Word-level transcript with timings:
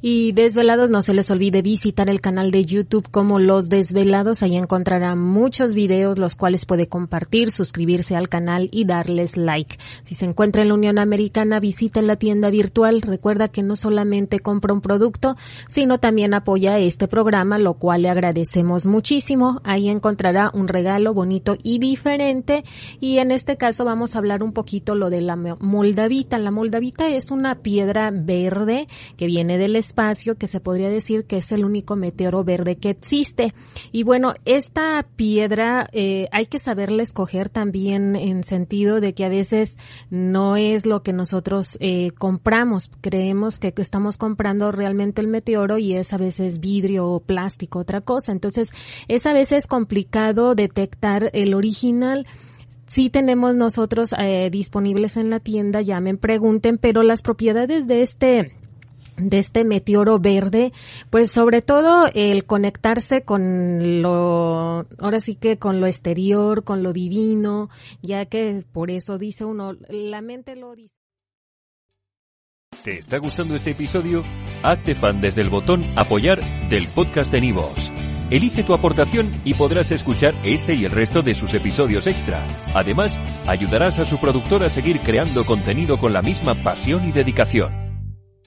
Y 0.00 0.37
Desvelados, 0.38 0.92
no 0.92 1.02
se 1.02 1.14
les 1.14 1.32
olvide 1.32 1.62
visitar 1.62 2.08
el 2.08 2.20
canal 2.20 2.52
de 2.52 2.64
YouTube 2.64 3.08
como 3.10 3.40
Los 3.40 3.68
Desvelados. 3.68 4.44
Ahí 4.44 4.54
encontrará 4.54 5.16
muchos 5.16 5.74
videos, 5.74 6.16
los 6.16 6.36
cuales 6.36 6.64
puede 6.64 6.86
compartir, 6.86 7.50
suscribirse 7.50 8.14
al 8.14 8.28
canal 8.28 8.68
y 8.70 8.84
darles 8.84 9.36
like. 9.36 9.76
Si 10.04 10.14
se 10.14 10.26
encuentra 10.26 10.62
en 10.62 10.68
la 10.68 10.74
Unión 10.74 11.00
Americana, 11.00 11.58
visita 11.58 12.02
la 12.02 12.14
tienda 12.14 12.50
virtual. 12.50 13.02
Recuerda 13.02 13.48
que 13.48 13.64
no 13.64 13.74
solamente 13.74 14.38
compra 14.38 14.72
un 14.72 14.80
producto, 14.80 15.34
sino 15.66 15.98
también 15.98 16.32
apoya 16.34 16.78
este 16.78 17.08
programa, 17.08 17.58
lo 17.58 17.74
cual 17.74 18.02
le 18.02 18.08
agradecemos 18.08 18.86
muchísimo. 18.86 19.60
Ahí 19.64 19.88
encontrará 19.88 20.52
un 20.54 20.68
regalo 20.68 21.14
bonito 21.14 21.56
y 21.64 21.80
diferente. 21.80 22.62
Y 23.00 23.18
en 23.18 23.32
este 23.32 23.56
caso 23.56 23.84
vamos 23.84 24.14
a 24.14 24.18
hablar 24.18 24.44
un 24.44 24.52
poquito 24.52 24.94
lo 24.94 25.10
de 25.10 25.20
la 25.20 25.34
moldavita. 25.34 26.38
La 26.38 26.52
moldavita 26.52 27.08
es 27.08 27.32
una 27.32 27.56
piedra 27.56 28.12
verde 28.12 28.86
que 29.16 29.26
viene 29.26 29.58
del 29.58 29.74
espacio 29.74 30.27
que 30.36 30.46
se 30.46 30.60
podría 30.60 30.90
decir 30.90 31.24
que 31.24 31.38
es 31.38 31.52
el 31.52 31.64
único 31.64 31.96
meteoro 31.96 32.44
verde 32.44 32.76
que 32.76 32.90
existe. 32.90 33.54
Y 33.92 34.02
bueno, 34.02 34.34
esta 34.44 35.06
piedra 35.16 35.88
eh, 35.92 36.28
hay 36.32 36.46
que 36.46 36.58
saberla 36.58 37.02
escoger 37.02 37.48
también 37.48 38.16
en 38.16 38.44
sentido 38.44 39.00
de 39.00 39.14
que 39.14 39.24
a 39.24 39.28
veces 39.28 39.76
no 40.10 40.56
es 40.56 40.86
lo 40.86 41.02
que 41.02 41.12
nosotros 41.12 41.76
eh, 41.80 42.10
compramos. 42.18 42.90
Creemos 43.00 43.58
que 43.58 43.72
estamos 43.76 44.16
comprando 44.16 44.72
realmente 44.72 45.20
el 45.20 45.28
meteoro 45.28 45.78
y 45.78 45.94
es 45.94 46.12
a 46.12 46.18
veces 46.18 46.60
vidrio 46.60 47.08
o 47.08 47.20
plástico, 47.20 47.78
otra 47.78 48.00
cosa. 48.00 48.32
Entonces 48.32 48.70
es 49.08 49.26
a 49.26 49.32
veces 49.32 49.66
complicado 49.66 50.54
detectar 50.54 51.30
el 51.32 51.54
original 51.54 52.26
sí 52.88 53.10
tenemos 53.10 53.54
nosotros 53.54 54.14
eh, 54.18 54.48
disponibles 54.50 55.16
en 55.16 55.30
la 55.30 55.40
tienda, 55.40 55.82
llamen, 55.82 56.18
pregunten, 56.18 56.78
pero 56.78 57.02
las 57.02 57.22
propiedades 57.22 57.86
de 57.86 58.02
este 58.02 58.52
de 59.18 59.38
este 59.38 59.64
meteoro 59.64 60.18
verde, 60.18 60.72
pues 61.10 61.30
sobre 61.30 61.62
todo 61.62 62.08
el 62.14 62.44
conectarse 62.46 63.22
con 63.22 64.02
lo, 64.02 64.86
ahora 64.98 65.20
sí 65.20 65.34
que 65.34 65.58
con 65.58 65.80
lo 65.80 65.86
exterior, 65.86 66.64
con 66.64 66.82
lo 66.82 66.92
divino, 66.92 67.68
ya 68.02 68.26
que 68.26 68.62
por 68.72 68.90
eso 68.90 69.18
dice 69.18 69.44
uno, 69.44 69.76
la 69.88 70.20
mente 70.22 70.56
lo 70.56 70.74
dice. 70.74 70.96
¿Te 72.84 72.98
está 72.98 73.18
gustando 73.18 73.56
este 73.56 73.72
episodio? 73.72 74.22
Hazte 74.62 74.94
fan 74.94 75.20
desde 75.20 75.40
el 75.40 75.48
botón 75.48 75.84
apoyar 75.96 76.40
del 76.68 76.86
podcast 76.88 77.32
de 77.32 77.40
Nivos. 77.40 77.90
Elige 78.30 78.62
tu 78.62 78.74
aportación 78.74 79.40
y 79.44 79.54
podrás 79.54 79.90
escuchar 79.90 80.34
este 80.44 80.74
y 80.74 80.84
el 80.84 80.92
resto 80.92 81.22
de 81.22 81.34
sus 81.34 81.54
episodios 81.54 82.06
extra. 82.06 82.46
Además, 82.74 83.18
ayudarás 83.46 83.98
a 83.98 84.04
su 84.04 84.18
productor 84.18 84.62
a 84.64 84.68
seguir 84.68 85.00
creando 85.00 85.44
contenido 85.44 85.98
con 85.98 86.12
la 86.12 86.22
misma 86.22 86.54
pasión 86.54 87.08
y 87.08 87.12
dedicación. 87.12 87.87